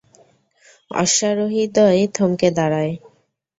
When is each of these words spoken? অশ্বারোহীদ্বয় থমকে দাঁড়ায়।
অশ্বারোহীদ্বয় 0.91 2.01
থমকে 2.15 2.49
দাঁড়ায়। 2.57 2.93